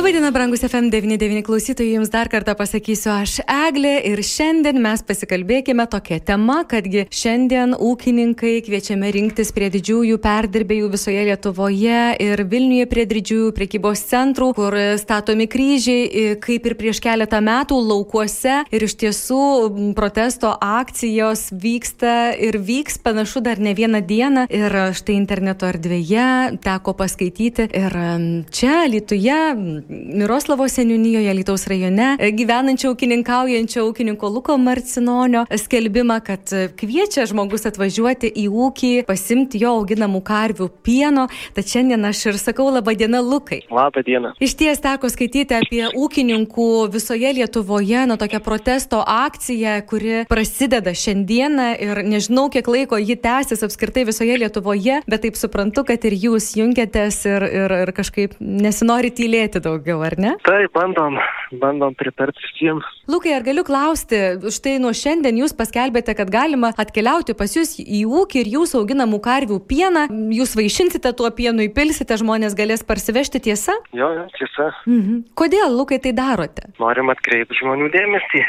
Labadiena, 0.00 0.30
brangus 0.32 0.62
FM99 0.64 1.42
klausytojai, 1.44 1.98
jums 1.98 2.08
dar 2.08 2.30
kartą 2.32 2.54
pasakysiu 2.56 3.10
aš 3.12 3.34
Eglė 3.44 3.98
ir 4.08 4.22
šiandien 4.24 4.78
mes 4.80 5.02
pasikalbėkime 5.04 5.84
tokią 5.92 6.16
temą, 6.24 6.62
kadgi 6.70 7.02
šiandien 7.12 7.74
ūkininkai 7.76 8.54
kviečiami 8.64 9.10
rinktis 9.12 9.52
prie 9.52 9.68
didžiųjų 9.74 10.16
perdirbėjų 10.24 10.88
visoje 10.94 11.26
Lietuvoje 11.28 11.98
ir 12.24 12.42
Vilniuje 12.48 12.86
prie 12.88 13.04
didžiųjų 13.10 13.50
prekybos 13.58 14.06
centrų, 14.08 14.48
kur 14.56 14.78
statomi 15.02 15.44
kryžiai, 15.52 16.32
kaip 16.40 16.70
ir 16.70 16.76
prieš 16.80 17.02
keletą 17.04 17.42
metų 17.44 17.82
laukuose. 17.90 18.62
Ir 18.72 18.88
iš 18.88 18.96
tiesų 19.04 19.42
protesto 20.00 20.54
akcijos 20.64 21.50
vyksta 21.52 22.32
ir 22.40 22.56
vyks 22.56 22.96
panašu 23.04 23.44
dar 23.44 23.60
ne 23.60 23.76
vieną 23.76 24.00
dieną. 24.00 24.48
Ir 24.48 24.80
štai 24.96 25.20
interneto 25.20 25.68
erdvėje 25.68 26.56
teko 26.64 26.96
paskaityti 27.04 27.68
ir 27.68 28.00
čia 28.48 28.80
Lietuvoje 28.88 29.89
Miroslavo 29.90 30.68
seniūnijoje 30.70 31.32
Lietuvos 31.34 31.64
rajone 31.66 32.12
gyvenančio 32.38 32.92
ūkininkaujančio 32.94 33.82
ūkininko 33.88 34.28
Luko 34.30 34.54
Marcinonio 34.60 35.42
skelbimą, 35.50 36.20
kad 36.22 36.52
kviečia 36.78 37.24
žmogus 37.26 37.66
atvažiuoti 37.66 38.30
į 38.38 38.44
ūkį, 38.54 38.90
pasimti 39.08 39.58
jo 39.64 39.72
auginamų 39.80 40.20
karvių 40.26 40.68
pieno. 40.86 41.24
Tad 41.56 41.66
šiandien 41.72 42.06
aš 42.06 42.20
ir 42.30 42.38
sakau 42.38 42.68
labą 42.70 42.94
dieną 43.00 43.22
Lukai. 43.26 43.64
Labą 43.74 44.04
dieną. 44.06 44.36
Iš 44.38 44.54
ties 44.60 44.82
teko 44.84 45.10
skaityti 45.10 45.58
apie 45.58 45.82
ūkininkų 45.90 46.68
visoje 46.94 47.34
Lietuvoje, 47.40 48.04
na 48.06 48.18
tokią 48.20 48.42
protesto 48.46 49.02
akciją, 49.02 49.74
kuri 49.90 50.22
prasideda 50.30 50.94
šiandieną 50.94 51.68
ir 51.82 52.02
nežinau, 52.06 52.46
kiek 52.54 52.70
laiko 52.70 53.00
ji 53.00 53.18
tęsis 53.18 53.66
apskritai 53.66 54.06
visoje 54.06 54.38
Lietuvoje, 54.38 55.02
bet 55.10 55.26
taip 55.26 55.40
suprantu, 55.40 55.82
kad 55.90 56.06
ir 56.06 56.14
jūs 56.28 56.52
jungiatės 56.60 57.24
ir, 57.26 57.50
ir, 57.64 57.76
ir 57.88 57.94
kažkaip 57.96 58.38
nesinori 58.38 59.10
tylėti 59.10 59.58
daug 59.64 59.79
daugiau, 59.80 60.02
ar 60.04 60.14
ne? 60.20 60.36
Taip, 60.44 60.72
bandom, 60.76 61.16
bandom 61.60 61.94
pritarti 61.96 62.40
visiems. 62.44 62.84
Lukai, 63.08 63.32
ar 63.34 63.44
galiu 63.46 63.64
klausti, 63.64 64.36
štai 64.52 64.78
nuo 64.82 64.92
šiandien 64.92 65.40
jūs 65.40 65.56
paskelbėte, 65.56 66.14
kad 66.14 66.30
galima 66.30 66.72
atkeliauti 66.76 67.34
pas 67.34 67.56
jūs 67.56 67.78
į 67.80 68.04
ūkį 68.06 68.44
ir 68.44 68.52
jūsų 68.56 68.82
auginamų 68.82 69.20
karvių 69.24 69.60
pieną, 69.70 70.06
jūs 70.36 70.54
vaišinsite 70.58 71.12
tuo 71.16 71.30
pienu, 71.32 71.64
įpilsite, 71.66 72.20
žmonės 72.20 72.56
galės 72.58 72.84
parsivežti 72.84 73.40
tiesa? 73.48 73.78
Jo, 73.96 74.12
jo, 74.18 74.26
tiesa. 74.36 74.72
Mhm. 74.86 75.24
Kodėl, 75.34 75.72
Lukai, 75.72 76.00
tai 76.02 76.12
darote? 76.16 76.68
Norim 76.80 77.10
atkreipti 77.12 77.56
žmonių 77.62 77.90
dėmesį. 77.94 78.44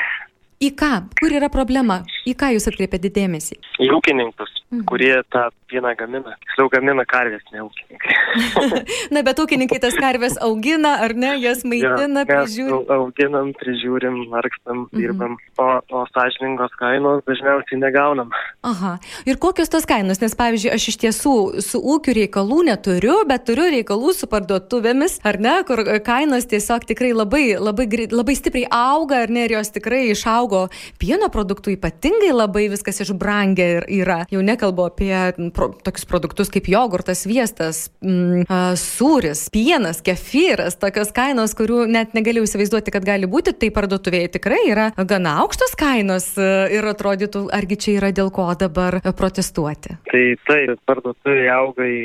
Į 0.61 0.69
ką? 0.77 0.91
Kur 1.17 1.33
yra 1.33 1.47
problema? 1.49 2.03
Į 2.29 2.35
ką 2.37 2.51
jūs 2.53 2.67
atkreipėte 2.69 3.09
dėmesį? 3.09 3.55
Į 3.81 3.87
ūkininkus, 3.97 4.51
mhm. 4.69 4.83
kurie 4.89 5.15
tą 5.33 5.47
pieną 5.71 5.93
gamina. 5.99 6.35
Tiksliau 6.43 6.69
gamina 6.73 7.05
karvės, 7.07 7.43
ne 7.53 7.63
ūkininkai. 7.63 8.15
Na, 9.15 9.23
bet 9.25 9.39
ūkininkai 9.41 9.79
tas 9.83 9.95
karvės 9.99 10.37
augina, 10.43 10.97
ar 11.05 11.15
ne? 11.17 11.33
Jas 11.41 11.63
maitina, 11.67 12.25
ja, 12.25 12.27
prižiūri. 12.29 12.79
Auginam, 12.95 13.51
prižiūrim, 13.59 14.19
markstam, 14.31 14.85
dirbam. 14.95 15.37
Mhm. 15.37 15.47
O, 15.61 15.67
o 16.01 16.03
sąžiningos 16.11 16.73
kainos 16.79 17.23
dažniausiai 17.27 17.79
negaunam. 17.81 18.31
Aha. 18.67 18.97
Ir 19.29 19.39
kokios 19.41 19.71
tos 19.71 19.87
kainos? 19.89 20.21
Nes, 20.23 20.35
pavyzdžiui, 20.37 20.73
aš 20.75 20.87
iš 20.91 20.99
tiesų 21.05 21.35
su 21.63 21.81
ūkiu 21.95 22.15
reikalų 22.17 22.61
neturiu, 22.71 23.21
bet 23.29 23.45
turiu 23.47 23.69
reikalų 23.73 24.13
su 24.17 24.29
parduotuvėmis, 24.31 25.19
ar 25.27 25.39
ne? 25.41 25.55
Kur 25.67 25.83
kainos 26.05 26.47
tiesiog 26.51 26.85
tikrai 26.89 27.13
labai, 27.15 27.45
labai, 27.61 27.87
labai 28.11 28.37
stipriai 28.37 28.69
auga, 28.71 29.23
ar 29.25 29.33
ne? 29.33 29.47
Ir 29.47 29.57
jos 29.57 29.73
tikrai 29.75 30.03
išaugo 30.11 30.67
pieno 31.01 31.31
produktų 31.33 31.75
ypatingai 31.77 32.31
labai 32.35 32.67
viskas 32.71 33.01
išbrangę 33.05 33.67
ir 33.77 33.87
yra. 34.01 34.21
Jau 34.31 34.43
nekalbu 34.45 34.87
apie 34.89 35.13
pro, 35.61 35.69
tokius 35.85 36.07
produktus 36.09 36.49
kaip 36.53 36.67
jogurtas, 36.71 37.23
sviestas, 37.25 37.83
mm, 38.01 38.47
sūris, 38.79 39.45
pienas, 39.53 40.01
kefyras, 40.05 40.79
tokios 40.81 41.13
kainos, 41.13 41.53
kurių 41.57 41.85
net 41.91 42.15
negalėjau 42.17 42.47
įsivaizduoti, 42.49 42.93
kad 42.95 43.05
gali 43.05 43.29
būti, 43.29 43.53
tai 43.53 43.69
parduotuvėje 43.75 44.33
tikrai 44.39 44.63
yra 44.71 44.89
gana 44.97 45.37
aukštos 45.43 45.75
kainos 45.79 46.33
ir 46.37 46.87
atrodytų, 46.93 47.45
argi 47.53 47.77
čia 47.77 47.95
yra 47.99 48.11
dėl 48.15 48.33
ko 48.33 48.49
dabar 48.57 49.01
protestuoti. 49.17 49.97
Tai 50.09 50.25
taip, 50.49 50.81
parduotuvėje 50.89 51.53
auga 51.53 51.85
į, 51.85 52.01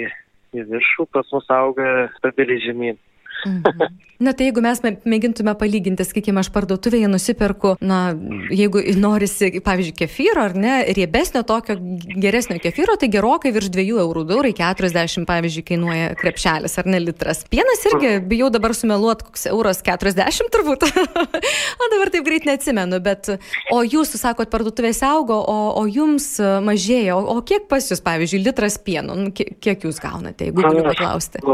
į 0.56 0.68
viršų, 0.72 1.08
pas 1.14 1.32
mus 1.32 1.48
auga 1.52 2.08
stabiliai 2.18 2.62
žemyn. 2.66 3.00
Mhm. 3.44 4.02
Na 4.16 4.32
tai 4.32 4.46
jeigu 4.48 4.62
mes 4.64 4.78
mėgintume 5.04 5.52
palyginti, 5.60 6.04
sakykime, 6.08 6.40
aš 6.40 6.48
parduotuvėje 6.54 7.08
nusiperku, 7.12 7.74
na, 7.84 8.14
jeigu 8.48 8.80
norisi, 8.96 9.50
pavyzdžiui, 9.64 9.92
kefyro 9.98 10.46
ar 10.46 10.54
ne, 10.56 10.78
riebesnio 10.96 11.42
tokio 11.44 11.76
geresnio 12.24 12.56
kefyro, 12.62 12.96
tai 12.96 13.10
gerokai 13.12 13.52
virš 13.52 13.68
2 13.74 13.84
eurų, 14.00 14.24
2 14.30 14.38
eurai 14.38 14.54
40, 14.56 15.28
pavyzdžiui, 15.28 15.66
kainuoja 15.68 16.08
krepšelis 16.16 16.78
ar 16.80 16.88
ne 16.88 17.02
litras. 17.04 17.44
Pienas 17.52 17.84
irgi, 17.92 18.14
bijau 18.32 18.48
dabar 18.54 18.72
sumeluoti, 18.78 19.28
koks 19.28 19.46
euras 19.52 19.84
40 19.84 20.48
turbūt. 20.54 20.88
o 21.82 21.92
dabar 21.92 22.14
taip 22.14 22.24
greit 22.24 22.48
neatsimenu, 22.48 23.02
bet, 23.04 23.34
o 23.68 23.84
jūs, 23.84 24.16
sakot, 24.16 24.48
parduotuvėse 24.48 25.04
augo, 25.12 25.42
o, 25.44 25.58
o 25.76 25.84
jums 25.84 26.38
mažėjo, 26.40 27.20
o, 27.20 27.36
o 27.36 27.44
kiek 27.44 27.68
pas 27.68 27.84
jūs, 27.92 28.00
pavyzdžiui, 28.00 28.46
litras 28.48 28.80
pieno, 28.80 29.12
nu, 29.12 29.28
kiek, 29.36 29.84
jūs 29.84 30.00
gaunate, 30.00 30.48
jeigu 30.48 30.64
galiu 30.64 30.88
paklausti? 30.88 31.44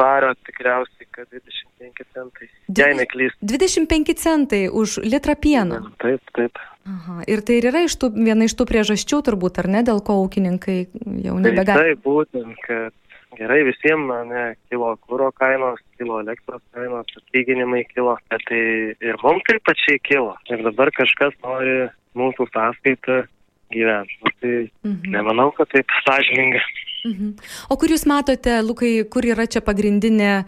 Vasario 0.00 0.32
tikriausiai, 0.48 1.08
kad 1.14 1.28
25 1.30 2.06
centai. 2.14 2.50
Jei 2.80 2.96
neklystu. 2.98 3.50
25 3.52 4.16
centai 4.18 4.62
už 4.68 5.00
litrą 5.04 5.36
pieno. 5.40 5.82
Taip, 6.02 6.34
taip. 6.36 6.60
Aha. 6.88 7.20
Ir 7.28 7.42
tai 7.44 7.58
ir 7.60 7.68
yra 7.70 7.84
iš 7.86 7.98
tų, 8.00 8.10
viena 8.16 8.46
iš 8.48 8.56
tų 8.58 8.66
priežasčių 8.70 9.20
turbūt, 9.28 9.60
ar 9.60 9.68
ne, 9.70 9.84
dėl 9.86 10.00
ko 10.04 10.16
ūkininkai 10.24 10.78
jau 11.26 11.36
nebegali. 11.42 11.92
Tai, 11.92 11.98
būtent, 12.06 12.56
kad 12.64 12.96
gerai 13.38 13.60
visiems, 13.68 14.10
ne, 14.30 14.44
kilo 14.72 14.94
kūro 15.06 15.30
kainos, 15.36 15.80
kilo 16.00 16.20
elektros 16.24 16.62
kainos, 16.74 17.10
atlyginimai 17.20 17.84
kilo, 17.92 18.16
bet 18.32 18.44
tai 18.48 18.62
ir 18.96 19.20
mums 19.22 19.44
taip 19.48 19.62
pačiai 19.68 20.00
kilo. 20.08 20.34
Ir 20.50 20.64
dabar 20.66 20.90
kažkas 20.96 21.36
nori 21.44 21.90
mūsų 22.18 22.48
sąskaitą 22.50 23.22
gyventi. 23.70 24.18
Nu, 24.24 24.32
tai 24.40 24.54
mhm. 24.88 25.12
nemanau, 25.14 25.50
kad 25.56 25.70
taip 25.74 25.92
sąžininga. 26.06 26.64
Mhm. 27.06 27.32
O 27.72 27.76
kur 27.80 27.92
jūs 27.92 28.04
matote, 28.08 28.58
Lukai, 28.64 28.92
kur 29.08 29.24
yra 29.24 29.46
čia 29.50 29.62
pagrindinė, 29.64 30.44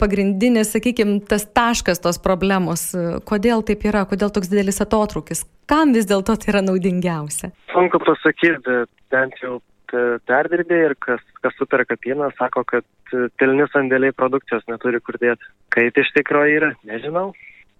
pagrindinė 0.00 0.64
sakykime, 0.66 1.20
tas 1.30 1.46
taškas 1.46 2.02
tos 2.02 2.18
problemos? 2.22 2.90
Kodėl 3.28 3.64
taip 3.66 3.86
yra, 3.86 4.04
kodėl 4.10 4.32
toks 4.34 4.50
didelis 4.50 4.82
atotrukis? 4.82 5.44
Kam 5.70 5.94
vis 5.94 6.08
dėlto 6.10 6.34
tai 6.40 6.54
yra 6.54 6.64
naudingiausia? 6.66 7.52
Sunku 7.70 8.00
pasakyti, 8.02 8.58
bet 8.66 8.90
bent 9.14 9.38
jau 9.42 9.60
perdirbėjai 9.90 10.90
ir 10.90 10.96
kas, 11.02 11.22
kas 11.42 11.54
superka 11.58 11.96
pieną, 11.98 12.30
sako, 12.38 12.64
kad 12.64 12.86
pilni 13.38 13.66
sandėliai 13.72 14.14
produkcijos 14.14 14.66
neturi 14.70 15.00
kur 15.02 15.18
dėti. 15.18 15.46
Kaip 15.74 15.98
iš 15.98 16.12
tikrųjų 16.18 16.58
yra, 16.60 16.74
nežinau. 16.86 17.30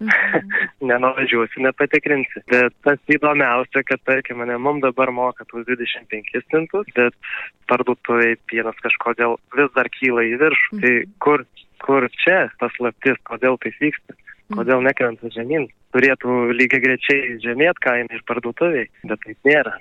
Mhm. 0.01 0.11
Nenuvažiuosi, 0.91 1.63
nepatikrinsi. 1.65 2.43
Bet 2.51 2.75
tas 2.87 3.01
įdomiausia, 3.13 3.85
kad, 3.87 4.03
tarkim, 4.09 4.41
mane 4.41 4.57
mums 4.59 4.85
dabar 4.85 5.13
moka 5.13 5.45
tuos 5.51 5.67
25 5.69 6.41
centus, 6.53 6.89
bet 6.97 7.17
parduotuvėje 7.71 8.41
pienas 8.51 8.79
kažkodėl 8.85 9.37
vis 9.59 9.71
dar 9.77 9.91
kyla 9.99 10.27
į 10.31 10.39
viršų. 10.45 10.73
Mhm. 10.79 10.83
Tai 10.85 10.95
kur, 11.27 11.47
kur 11.85 12.09
čia 12.25 12.41
paslaptis, 12.63 13.21
kodėl 13.29 13.61
tai 13.61 13.75
vyksta, 13.81 14.17
kodėl 14.55 14.83
nekrenta 14.87 15.31
žemyn? 15.35 15.69
turėtų 15.95 16.51
lygiai 16.55 16.83
grečiai 16.83 17.37
žemėt 17.43 17.81
kaina 17.83 18.15
ir 18.15 18.23
parduotuviai, 18.29 18.89
bet 19.07 19.23
taip 19.25 19.49
nėra. 19.49 19.75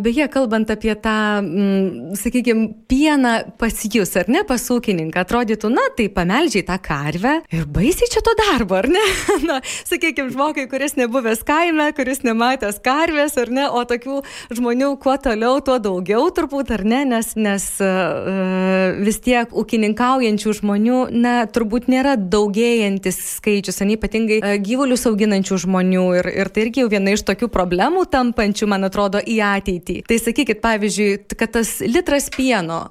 Beje, 0.00 0.24
kalbant 0.32 0.70
apie 0.72 0.94
tą, 1.02 1.42
m, 1.42 2.14
sakykime, 2.16 2.68
pieną 2.88 3.34
pas 3.60 3.82
jūs, 3.84 4.14
ar 4.16 4.30
ne, 4.32 4.40
pas 4.48 4.62
ūkininką, 4.72 5.24
atrodytų, 5.26 5.70
na, 5.74 5.84
tai 5.98 6.06
pameldžiai 6.12 6.64
tą 6.68 6.78
karvę 6.82 7.34
ir 7.52 7.66
baisiai 7.68 8.08
čia 8.12 8.22
to 8.24 8.32
darbo, 8.38 8.78
ar 8.78 8.88
ne? 8.88 9.02
na, 9.48 9.58
sakykime, 9.88 10.30
žmogui, 10.32 10.64
kuris 10.70 10.96
nebuvęs 10.96 11.42
kaime, 11.46 11.90
kuris 11.98 12.22
nematęs 12.24 12.80
karvės, 12.84 13.36
ar 13.42 13.52
ne, 13.52 13.66
o 13.68 13.82
tokių 13.88 14.22
žmonių 14.56 14.92
kuo 15.02 15.18
toliau, 15.20 15.60
tuo 15.66 15.76
daugiau 15.82 16.30
turbūt, 16.36 16.72
ar 16.78 16.86
ne, 16.88 17.02
nes, 17.10 17.34
nes 17.36 17.68
uh, 17.84 18.96
vis 19.02 19.20
tiek 19.24 19.52
ūkininkaujančių 19.52 20.56
žmonių, 20.62 21.02
na, 21.12 21.36
turbūt 21.50 21.90
nėra 21.92 22.16
daugėjantis 22.16 23.20
skaičius, 23.36 23.82
ar 23.82 23.92
ypatingai 23.92 24.15
uh, 24.24 24.56
gyvulius 24.62 25.06
auginančių 25.08 25.58
žmonių 25.66 26.04
ir, 26.20 26.30
ir 26.42 26.50
tai 26.52 26.66
irgi 26.66 26.84
jau 26.84 26.90
viena 26.92 27.14
iš 27.14 27.24
tokių 27.28 27.48
problemų 27.52 28.06
tampančių, 28.12 28.68
man 28.70 28.88
atrodo, 28.88 29.20
į 29.20 29.38
ateitį. 29.44 29.98
Tai 30.08 30.18
sakykit, 30.22 30.60
pavyzdžiui, 30.64 31.10
kad 31.38 31.54
tas 31.58 31.76
litras 31.86 32.28
pieno, 32.34 32.82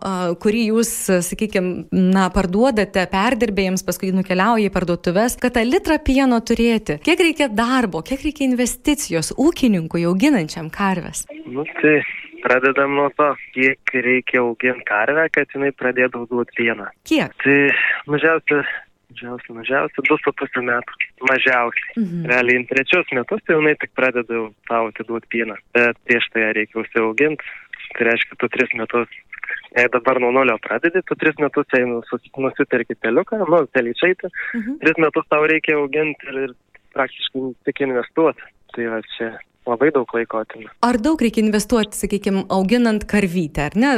kurį 0.42 0.66
jūs, 0.72 0.92
sakykime, 1.26 1.88
na, 1.92 2.28
parduodate 2.34 3.06
perdirbėjams, 3.12 3.86
paskui 3.88 4.12
nukeliauja 4.16 4.70
į 4.70 4.74
parduotuves, 4.76 5.38
kad 5.42 5.56
tą 5.58 5.66
litrą 5.68 6.00
pieno 6.06 6.40
turėti, 6.46 7.00
kiek 7.06 7.26
reikia 7.28 7.50
darbo, 7.52 8.04
kiek 8.06 8.24
reikia 8.26 8.48
investicijos 8.50 9.34
ūkininkui 9.40 10.06
auginančiam 10.10 10.72
karves? 10.74 11.26
Nu, 11.46 11.66
tai 11.82 12.00
pradedam 12.46 12.96
nuo 12.98 13.10
to, 13.18 13.32
kiek 13.56 13.94
reikia 13.94 14.44
auginti 14.44 14.86
karvę, 14.88 15.28
kad 15.34 15.54
jinai 15.56 15.72
pradėtų 15.76 16.26
duoti 16.30 16.58
pieną. 16.60 16.90
Kiek? 17.08 17.34
Tai 17.42 17.58
mažiausia 18.12 18.62
Mažiausiai, 19.16 19.56
mažiausiai, 19.56 20.08
du 20.10 20.18
su 20.20 20.32
pusę 20.36 20.62
metų. 20.70 20.98
Mažiausiai. 21.30 21.94
Mhm. 22.02 22.26
Realiai, 22.32 22.66
trečius 22.68 23.14
metus 23.16 23.44
tai 23.48 23.56
jinai 23.56 23.76
tik 23.80 23.94
pradeda 23.96 24.42
tau 24.68 24.90
atiduoti 24.92 25.32
pieną. 25.32 25.56
Bet 25.74 25.96
prieš 26.04 26.28
tai 26.34 26.44
ją 26.44 26.50
reikia 26.60 26.82
užsiauginti, 26.84 27.54
Tai 27.94 28.08
reiškia, 28.10 28.36
tu 28.40 28.50
tris 28.52 28.72
metus, 28.76 29.12
jei 29.78 29.88
dabar 29.94 30.20
nuo 30.20 30.32
nulio 30.36 30.58
pradedi, 30.64 31.04
tu 31.08 31.16
tris 31.20 31.38
metus 31.40 31.78
einu, 31.78 32.02
nusipirki 32.44 32.98
teliuką, 33.04 33.40
nu, 33.52 33.62
telyčiaitį, 33.78 34.32
mhm. 34.60 34.78
tris 34.84 35.02
metus 35.04 35.28
tau 35.32 35.46
reikia 35.52 35.78
auginti 35.80 36.32
ir, 36.32 36.42
ir 36.48 36.56
praktiškai 36.96 37.46
tik 37.68 37.84
investuoti. 37.88 38.50
Tai 38.76 38.90
va 38.92 39.00
čia 39.16 39.30
labai 39.70 39.92
daug 39.96 40.10
laiko 40.16 40.42
atima. 40.44 40.72
Ar 40.86 41.00
daug 41.02 41.22
reikia 41.22 41.44
investuoti, 41.44 41.98
sakykime, 41.98 42.46
auginant 42.54 43.06
karvytę, 43.10 43.70
ar 43.70 43.78
ne? 43.80 43.92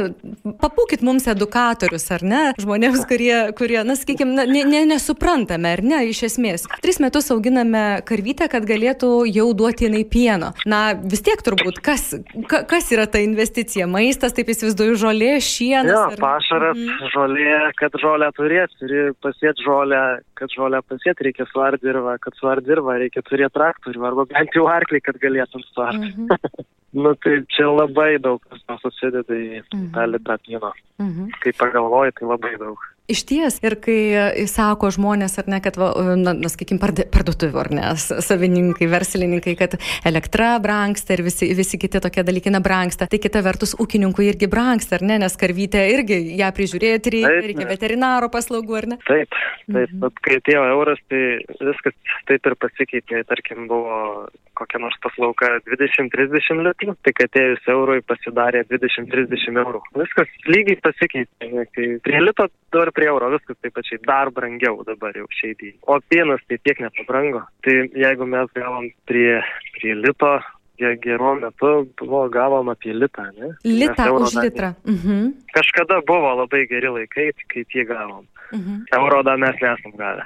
Papūkit 0.62 1.04
mums 1.06 1.28
edukatorius, 1.30 2.08
ar 2.14 2.24
ne? 2.26 2.42
Žmonėms, 2.60 3.04
kurie, 3.10 3.34
kurie 3.58 3.80
na, 3.86 3.96
sakykime, 3.98 4.34
na, 4.38 4.46
ne, 4.48 4.64
ne, 4.68 4.84
nesuprantame, 4.92 5.74
ar 5.76 5.84
ne, 5.84 6.02
iš 6.10 6.24
esmės. 6.30 6.66
Tris 6.84 7.00
metus 7.04 7.30
auginame 7.34 8.00
karvytę, 8.08 8.48
kad 8.52 8.66
galėtų 8.68 9.12
jau 9.28 9.48
duoti 9.56 9.88
jinai 9.88 10.04
pieno. 10.08 10.52
Na, 10.68 10.82
vis 10.98 11.24
tiek 11.26 11.42
turbūt, 11.44 11.82
kas, 11.84 12.10
ka, 12.50 12.64
kas 12.68 12.90
yra 12.94 13.08
ta 13.10 13.22
investicija? 13.24 13.88
Maistas, 13.90 14.34
taip 14.36 14.50
įsivaizduoju, 14.54 14.98
žolė, 15.04 15.34
šienas. 15.44 15.92
Jo, 15.92 16.04
ar... 16.12 16.18
pašaras, 16.22 16.78
mhm. 16.78 17.12
žolė, 17.14 17.58
kad 17.78 18.00
žolę 18.02 18.32
turėti, 18.36 18.80
turi 18.82 19.04
pasėti 19.24 19.66
žolę, 19.66 20.02
kad 20.38 20.52
žolę 20.54 20.80
pasėti, 20.86 21.28
reikia 21.28 21.46
suardirvą, 21.50 22.16
kad 22.22 22.36
suardirvą 22.38 22.98
reikia 23.02 23.22
turėti 23.26 23.56
traktorių 23.58 24.04
arba 24.08 24.26
bent 24.30 24.56
jau 24.56 24.66
arklį, 24.70 25.00
kad 25.04 25.18
galėtų 25.22 25.57
startą. 25.66 26.02
Mhm. 26.02 26.28
nu 27.02 27.14
tai 27.22 27.40
čia 27.54 27.68
labai 27.70 28.18
daug 28.22 28.42
kas 28.48 28.82
susideda 28.84 29.34
į 29.34 29.62
mhm. 29.62 29.90
tą 29.96 30.06
litrą 30.12 30.38
pieno. 30.46 30.72
Mhm. 31.02 31.34
Kai 31.42 31.54
pagalvoji, 31.58 32.16
tai 32.18 32.30
labai 32.30 32.54
daug. 32.60 32.88
Iš 33.08 33.22
ties, 33.24 33.54
ir 33.64 33.72
kai 33.80 33.96
e, 34.12 34.42
sako 34.52 34.90
žmonės, 34.92 35.38
ar 35.40 35.46
ne, 35.48 35.62
kad, 35.64 35.78
va, 35.80 35.86
e, 35.96 36.16
na, 36.20 36.34
na 36.36 36.50
sakykime, 36.52 36.76
parduotuvių, 37.08 37.56
ar 37.62 37.70
ne, 37.72 37.84
savininkai, 37.96 38.84
verslininkai, 38.92 39.54
kad 39.56 39.78
elektra 40.08 40.50
brangsta 40.60 41.16
ir 41.16 41.22
visi, 41.24 41.48
visi 41.56 41.80
kiti 41.80 42.02
tokie 42.04 42.20
dalykai 42.28 42.52
nebrangsta, 42.52 43.08
tai 43.08 43.20
kita 43.24 43.40
vertus 43.46 43.72
ūkininkui 43.80 44.28
irgi 44.28 44.50
brangsta, 44.52 44.98
ar 44.98 45.06
ne, 45.08 45.16
nes 45.24 45.40
karvytė 45.40 45.86
irgi 45.94 46.18
ją 46.36 46.50
prižiūrėti 46.58 47.14
reikia, 47.16 47.30
taip, 47.32 47.48
reikia 47.48 47.70
veterinaro 47.70 48.28
paslaugų, 48.34 48.76
ar 48.82 48.90
ne? 48.92 49.00
Taip, 49.08 49.32
taip, 49.32 49.72
mhm. 49.72 50.02
bet 50.04 50.20
kai 50.26 50.36
atėjo 50.42 50.66
euras, 50.74 51.00
tai 51.08 51.22
viskas 51.64 51.96
taip 52.28 52.52
ir 52.52 52.58
pasikeitė, 52.60 53.24
tarkim, 53.32 53.64
buvo 53.72 54.28
kokia 54.58 54.80
nors 54.82 54.96
paslauga 55.02 55.54
20-30 55.68 56.62
litrų, 56.66 56.94
tai 57.06 57.14
atėjus 57.24 57.68
eurui 57.72 58.00
pasidarė 58.06 58.64
20-30 58.70 59.60
eurų. 59.62 59.82
Viskas 60.00 60.32
lygiai 60.50 60.78
pasikeitė, 60.84 61.66
kai 61.74 61.88
prie 62.04 62.22
lito 62.24 62.48
dar 62.74 62.90
prie 62.98 63.08
euro, 63.12 63.30
viskas 63.36 63.58
taip 63.62 63.76
pačiai 63.78 64.02
dar 64.06 64.32
brangiau 64.34 64.82
dabar 64.86 65.16
jau 65.16 65.26
šiaip. 65.38 65.64
O 65.86 65.98
pienas 66.10 66.42
tai 66.50 66.58
tiek 66.66 66.80
nepabrango. 66.82 67.44
Tai 67.62 67.76
jeigu 68.04 68.26
mes 68.26 68.54
gavom 68.58 68.90
prie, 69.06 69.38
prie 69.78 69.94
lito, 69.94 70.34
geru 70.78 71.34
metu 71.40 71.70
buvo 71.98 72.28
gavom 72.28 72.68
apie 72.74 72.94
litą, 72.94 73.28
ne? 73.38 73.52
Litą 73.64 74.10
už 74.14 74.34
litrą. 74.42 74.74
Mhm. 74.86 75.32
Kažkada 75.54 76.02
buvo 76.06 76.34
labai 76.42 76.66
geri 76.70 76.90
laikai, 76.96 77.30
kai 77.48 77.64
tie 77.72 77.84
gavom. 77.84 78.26
Mhm. 78.52 78.84
Euro 78.96 79.22
dar 79.22 79.38
mes 79.40 79.56
nesam 79.60 79.94
gavę. 79.98 80.24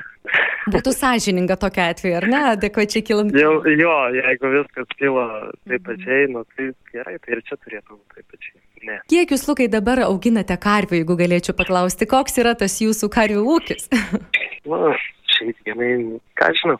Būtų 0.71 0.93
sąžininga 0.95 1.57
tokia 1.59 1.89
atveju, 1.91 2.17
ar 2.21 2.27
ne, 2.31 2.41
adekvačiai 2.53 3.03
kilant? 3.03 3.35
Jau, 3.35 3.57
jo, 3.67 3.95
jeigu 4.15 4.51
viskas 4.53 4.93
kilo 4.99 5.25
taip 5.67 5.83
pačiai, 5.89 6.29
nu, 6.31 6.45
tai 6.55 6.69
gerai, 6.95 7.17
tai 7.25 7.35
ir 7.35 7.43
čia 7.49 7.59
turėtų 7.59 7.97
būti 7.97 8.21
taip 8.21 8.29
pačiai. 8.31 8.61
Ne. 8.87 8.99
Kiek 9.11 9.35
jūs, 9.35 9.47
Lukai, 9.47 9.69
dabar 9.71 10.05
auginate 10.07 10.55
karvių, 10.59 11.01
jeigu 11.01 11.19
galėčiau 11.19 11.55
paklausti, 11.59 12.07
koks 12.11 12.39
yra 12.43 12.55
tas 12.59 12.79
jūsų 12.83 13.11
karvių 13.15 13.43
ūkis? 13.57 13.91
Na, 14.71 14.95
šiaip 15.35 15.59
dienai, 15.67 15.93
ką 16.39 16.51
žinau, 16.59 16.79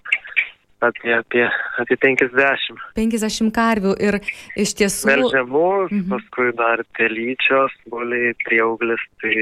apie, 0.87 1.15
apie, 1.19 1.45
apie 1.83 1.99
50. 2.07 2.83
50 2.99 3.55
karvių 3.55 3.95
ir 4.03 4.19
iš 4.59 4.75
tiesų. 4.79 5.11
Melžiamų, 5.11 5.71
mhm. 5.91 6.05
paskui 6.15 6.51
dar 6.59 6.83
telyčios, 6.99 7.75
boliai, 7.91 8.35
prieauglis, 8.47 9.03
tai 9.23 9.35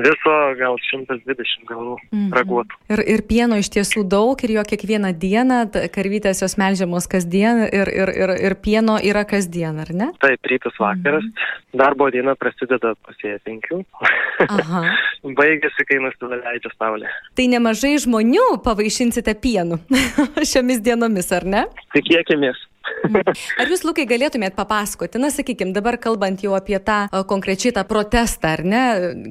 Viso 0.00 0.34
gal 0.56 0.78
120 0.88 1.66
galų 1.68 1.98
mhm. 1.98 2.30
raguotų. 2.32 2.78
Ir, 2.94 3.02
ir 3.12 3.22
pieno 3.28 3.58
iš 3.60 3.68
tiesų 3.74 4.06
daug 4.08 4.40
ir 4.46 4.54
jo 4.56 4.64
kiekvieną 4.70 5.10
dieną, 5.20 5.58
karvytės 5.92 6.40
jos 6.40 6.56
melžiamos 6.60 7.08
kasdien 7.12 7.66
ir, 7.66 7.90
ir, 7.92 8.12
ir, 8.16 8.32
ir 8.48 8.56
pieno 8.64 8.96
yra 8.96 9.26
kasdien, 9.28 9.82
ar 9.84 9.92
ne? 9.92 10.08
Taip, 10.24 10.40
rytas 10.48 10.80
vakaras. 10.80 11.28
Mhm. 11.28 11.76
Darbo 11.82 12.08
diena 12.14 12.32
prasideda 12.40 12.94
pusėje 13.04 13.36
penkių. 13.44 13.82
Baigėsi, 15.38 15.86
kai 15.88 16.00
nusileidžia 16.00 16.72
saulė. 16.78 17.12
Tai 17.36 17.48
nemažai 17.52 17.94
žmonių 18.00 18.48
pavaišinsite 18.64 19.36
pienu 19.44 19.82
šiomis 20.52 20.80
dienomis, 20.84 21.28
ar 21.36 21.44
ne? 21.44 21.66
Tikėkimės. 21.92 22.68
Ar 23.60 23.70
jūs, 23.70 23.82
Lukai, 23.86 24.04
galėtumėt 24.08 24.56
papasakoti, 24.58 25.20
na, 25.22 25.30
sakykime, 25.34 25.74
dabar 25.76 25.98
kalbant 26.02 26.42
jau 26.42 26.54
apie 26.56 26.78
tą 26.82 27.06
konkrečiai 27.30 27.74
tą 27.76 27.84
protestą, 27.88 28.54
ar 28.56 28.62
ne, 28.66 28.82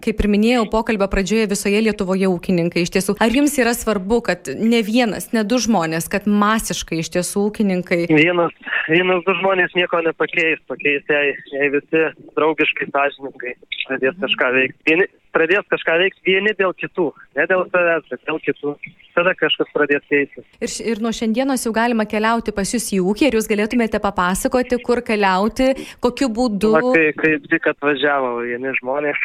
kaip 0.03 0.21
ir 0.23 0.29
minėjau, 0.31 0.65
pokalbio 0.71 1.07
pradžioje 1.11 1.49
visoje 1.51 1.81
Lietuvoje 1.83 2.29
ūkininkai 2.31 2.85
iš 2.85 2.93
tiesų, 2.95 3.17
ar 3.23 3.35
jums 3.35 3.57
yra 3.59 3.73
svarbu, 3.77 4.21
kad 4.27 4.51
ne 4.55 4.81
vienas, 4.85 5.31
ne 5.35 5.45
du 5.47 5.59
žmonės, 5.61 6.09
kad 6.11 6.27
masiškai 6.29 7.01
iš 7.03 7.11
tiesų 7.17 7.47
ūkininkai. 7.49 8.03
Vienas, 8.11 8.55
vienas 8.91 9.23
du 9.27 9.35
žmonės 9.39 9.75
nieko 9.77 10.03
nepakeis, 10.05 10.61
pakeis, 10.71 11.03
jei, 11.09 11.35
jei 11.55 11.71
visi 11.75 12.05
draugiškai, 12.37 12.91
sąžininkai 12.91 13.55
pradės 13.87 14.19
kažką 14.21 14.53
veikti. 14.55 14.87
Vieni, 14.87 15.07
pradės 15.35 15.67
kažką 15.71 15.97
veikti 16.01 16.25
vieni 16.27 16.53
dėl 16.57 16.73
kitų, 16.77 17.07
ne 17.39 17.47
dėl 17.49 17.65
savęs, 17.71 18.09
bet 18.11 18.23
dėl 18.27 18.41
kitų. 18.47 18.75
Tada 19.11 19.33
kažkas 19.35 19.67
pradės 19.75 20.03
keistis. 20.07 20.45
Ir, 20.63 20.71
ir 20.93 21.01
nuo 21.03 21.11
šiandienos 21.15 21.65
jau 21.65 21.73
galima 21.75 22.05
keliauti 22.07 22.53
pas 22.55 22.69
jūs 22.71 22.85
į 22.95 23.01
ūkį 23.11 23.27
ir 23.27 23.37
jūs 23.39 23.49
galėtumėte 23.51 23.99
papasakoti, 24.03 24.79
kur 24.85 25.01
keliauti, 25.03 25.73
kokiu 26.03 26.29
būdu. 26.31 26.71
Na, 26.77 26.83
kai, 26.95 27.09
kaip 27.19 27.49
tik 27.51 27.67
atvažiavo 27.73 28.37
vieni 28.45 28.71
žmonės. 28.79 29.19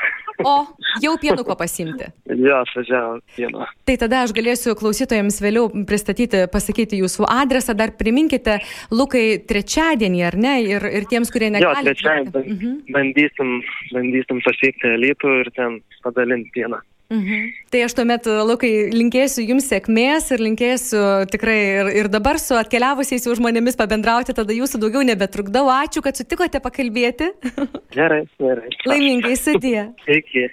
O, 0.44 0.56
jau 1.00 1.14
pienuko 1.20 1.55
pasimti. 1.56 2.11
jo, 2.29 2.56
atvažiavo 2.58 3.20
pieno. 3.37 3.64
Tai 3.88 3.97
tada 4.03 4.23
aš 4.26 4.35
galėsiu 4.37 4.75
klausytojams 4.76 5.38
vėliau 5.41 5.70
pristatyti, 5.88 6.43
pasakyti 6.53 7.00
jūsų 7.00 7.29
adresą. 7.31 7.76
Dar 7.79 7.94
priminkite, 7.97 8.58
Lukai, 8.93 9.38
trečiadienį, 9.49 10.23
ar 10.29 10.37
ne? 10.37 10.55
Ir, 10.67 10.88
ir 11.00 11.08
tiems, 11.08 11.32
kurie 11.32 11.49
negali. 11.55 11.87
Jo, 11.87 11.94
trečiadienį 11.94 12.56
mhm. 12.56 12.76
bandysim, 12.93 13.55
bandysim 13.94 14.43
pasiekti 14.44 14.97
Lytų 15.00 15.38
ir 15.44 15.53
ten 15.56 15.81
padalinti 16.06 16.50
pieną. 16.50 16.76
Mhm. 17.08 17.53
Tai 17.70 17.82
aš 17.87 17.94
tuomet, 17.94 18.26
Lukai, 18.49 18.70
linkėsiu 18.91 19.44
Jums 19.47 19.69
sėkmės 19.70 20.26
ir 20.35 20.43
linkėsiu 20.43 21.03
tikrai 21.31 21.58
ir, 21.62 21.91
ir 22.03 22.11
dabar 22.11 22.41
su 22.43 22.56
atkeliavusiais 22.58 23.29
jau 23.29 23.35
žmonėmis 23.38 23.79
pabendrauti, 23.79 24.35
tada 24.35 24.55
Jūsų 24.56 24.81
daugiau 24.82 25.05
nebetrukdau. 25.06 25.69
Ačiū, 25.70 26.03
kad 26.03 26.19
sutikote 26.19 26.58
pakalbėti. 26.62 27.31
Gerai, 27.97 28.25
gerai. 28.43 28.73
Laimingai 28.91 29.36
sudė. 29.39 29.91
Iki. 30.10 30.48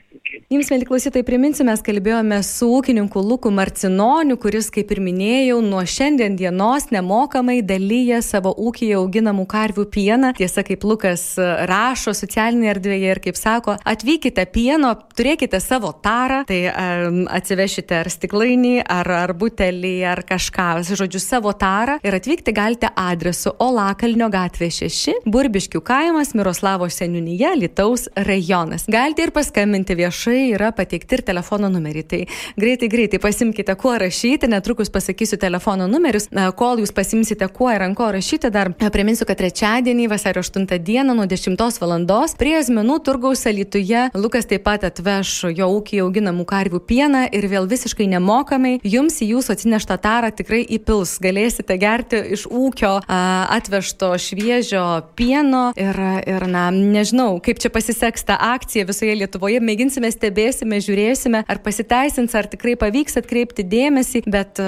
Jums, 0.54 0.70
mėly 0.72 0.86
klausytojai, 0.88 1.26
priminsiu, 1.28 1.66
mes 1.68 1.82
kalbėjome 1.84 2.40
su 2.46 2.70
ūkininku 2.78 3.22
Luku 3.22 3.52
Marcinoniu, 3.54 4.38
kuris, 4.42 4.70
kaip 4.74 4.90
ir 4.96 5.02
minėjau, 5.04 5.60
nuo 5.66 5.82
šiandien 5.86 6.38
dienos 6.40 6.88
nemokamai 6.94 7.60
dalyja 7.66 8.22
savo 8.26 8.54
ūkiją 8.56 9.02
auginamų 9.02 9.46
karvių 9.52 9.86
pieną. 9.94 10.32
Tiesa, 10.38 10.64
kaip 10.66 10.86
Lukas 10.88 11.26
rašo 11.70 12.16
socialinėje 12.18 12.74
erdvėje 12.78 13.12
ir 13.14 13.22
kaip 13.28 13.38
sako, 13.38 13.76
atvykite 13.84 14.46
pieno, 14.54 14.96
turėkite 15.18 15.60
savo 15.62 15.92
tarą 16.06 16.43
tai 16.48 16.60
um, 16.70 17.24
atsivešite 17.32 18.00
ar 18.04 18.10
stiklainį, 18.12 18.76
ar, 18.90 19.10
ar 19.24 19.34
butelį, 19.38 19.96
ar 20.10 20.24
kažką, 20.28 20.68
žodžiu, 20.88 21.22
savo 21.22 21.54
tarą 21.58 22.00
ir 22.04 22.18
atvykti 22.18 22.54
galite 22.56 22.90
adresu 23.00 23.54
Olakalnio 23.64 24.30
gatvė 24.34 24.70
6, 24.74 25.24
Burbiškių 25.30 25.82
kaimas, 25.86 26.34
Miroslavo 26.38 26.88
seniūnyje, 26.92 27.54
Lietaus 27.62 28.08
rajonas. 28.28 28.88
Galite 28.92 29.28
ir 29.28 29.34
paskambinti 29.36 29.98
viešai, 30.00 30.40
yra 30.56 30.72
pateikti 30.76 31.20
ir 31.20 31.26
telefono 31.28 31.70
numeriai. 31.72 32.08
Tai 32.10 32.22
greitai, 32.60 32.90
greitai 32.92 33.20
pasimkite, 33.24 33.76
kuo 33.80 33.94
rašyti, 34.02 34.50
netrukus 34.52 34.92
pasakysiu 34.94 35.40
telefono 35.42 35.88
numerius, 35.92 36.30
kol 36.60 36.82
jūs 36.82 36.94
pasimsite, 36.96 37.48
kuo 37.54 37.70
ir 37.74 37.86
ant 37.86 37.98
ko 37.98 38.10
rašyti, 38.16 38.52
dar 38.54 38.72
priminsiu, 38.74 39.28
kad 39.30 39.40
trečiadienį, 39.40 40.10
vasario 40.12 40.44
8 40.44 40.68
dieną 40.84 41.16
nuo 41.18 41.28
10 41.30 41.80
val. 41.84 41.94
prie 42.38 42.58
Asmenų 42.58 43.00
turgaus 43.04 43.46
Alituje 43.48 44.10
Lukas 44.14 44.48
taip 44.50 44.64
pat 44.66 44.84
atveš 44.88 45.54
jo 45.54 45.68
ūkį 45.78 46.02
auginamą 46.04 46.33
auginamų 46.34 46.46
karvių 46.50 46.80
pieną 46.88 47.28
ir 47.32 47.48
vėl 47.48 47.68
visiškai 47.68 48.08
nemokamai 48.10 48.80
jums 48.84 49.22
į 49.22 49.34
jūsų 49.34 49.54
atsineštą 49.54 49.98
tarą 50.02 50.32
tikrai 50.34 50.64
įpils. 50.66 51.20
Galėsite 51.22 51.78
gerti 51.78 52.18
iš 52.34 52.48
ūkio 52.48 53.02
atvežto 53.08 54.14
šviežio 54.18 55.04
pieno 55.16 55.74
ir, 55.76 55.96
ir, 56.26 56.48
na, 56.48 56.72
nežinau, 56.72 57.40
kaip 57.44 57.60
čia 57.60 57.70
pasiseks 57.70 58.26
ta 58.26 58.38
akcija 58.54 58.86
visoje 58.86 59.16
Lietuvoje. 59.16 59.62
Mėginsime, 59.64 60.10
stebėsime, 60.12 60.82
žiūrėsime, 60.82 61.44
ar 61.48 61.62
pasiteisins, 61.64 62.34
ar 62.36 62.48
tikrai 62.50 62.76
pavyks 62.80 63.20
atkreipti 63.22 63.64
dėmesį, 63.64 64.24
bet, 64.26 64.60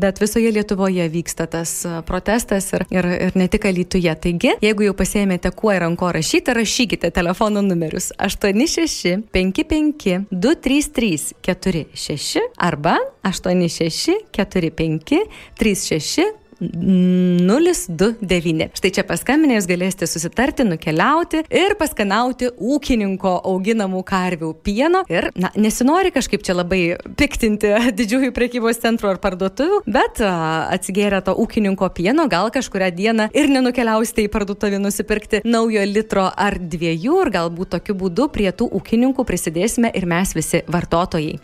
bet 0.00 0.20
visoje 0.20 0.52
Lietuvoje 0.54 1.08
vyksta 1.12 1.46
tas 1.50 1.74
protestas 2.08 2.72
ir, 2.74 2.86
ir, 2.90 3.10
ir 3.28 3.38
ne 3.38 3.48
tik 3.50 3.68
Alytuje. 3.70 4.12
Taigi, 4.20 4.54
jeigu 4.62 4.88
jau 4.88 4.96
pasėmėte 4.96 5.52
kuo 5.54 5.72
ir 5.74 5.84
ant 5.86 5.98
ko 6.00 6.10
rašyti, 6.14 6.54
rašykite 6.56 7.12
telefono 7.14 7.62
numerius 7.64 8.10
86 8.18 9.20
55 9.32 10.29
233 10.30 11.34
46 11.42 12.40
arba 12.56 12.98
86 13.22 14.10
45 14.30 15.26
36 15.58 16.39
029. 16.60 18.76
Štai 18.76 18.90
čia 18.92 19.04
paskambinę 19.08 19.56
jūs 19.56 19.64
galėsite 19.70 20.04
susitarti, 20.08 20.64
nukeliauti 20.68 21.38
ir 21.48 21.74
paskanauti 21.80 22.50
ūkininko 22.52 23.32
auginamų 23.48 24.02
karvių 24.06 24.54
pieno. 24.64 25.04
Ir, 25.10 25.30
na, 25.40 25.50
nesinori 25.56 26.10
kažkaip 26.14 26.42
čia 26.44 26.54
labai 26.58 26.96
piktinti 27.18 27.68
didžiųjų 27.98 28.30
prekybos 28.36 28.76
centrų 28.82 29.08
ar 29.14 29.18
parduotuvių, 29.22 29.78
bet 29.88 30.20
atsigėrę 30.20 31.20
to 31.24 31.32
ūkininko 31.40 31.88
pieno, 31.96 32.28
gal 32.30 32.50
kažkuria 32.52 32.90
diena 32.94 33.28
ir 33.36 33.46
nenukeliausite 33.52 34.22
į 34.26 34.32
parduotuvę 34.32 34.78
nusipirkti 34.82 35.36
naujo 35.48 35.82
litro 35.88 36.26
ar 36.30 36.58
dviejų 36.60 37.14
ir 37.24 37.28
galbūt 37.40 37.68
tokiu 37.76 37.94
būdu 37.96 38.28
prie 38.34 38.50
tų 38.52 38.66
ūkininkų 38.80 39.22
prisidėsime 39.26 39.88
ir 39.96 40.04
mes 40.10 40.28
visi 40.36 40.58
vartotojai. 40.68 41.38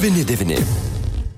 99. 0.00 0.93